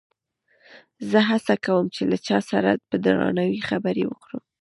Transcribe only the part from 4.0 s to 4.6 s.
وکړم.